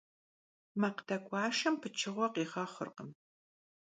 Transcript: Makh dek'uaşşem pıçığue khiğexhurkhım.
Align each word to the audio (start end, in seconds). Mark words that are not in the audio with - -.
Makh 0.81 1.01
dek'uaşşem 1.07 1.75
pıçığue 1.81 2.27
khiğexhurkhım. 2.33 3.09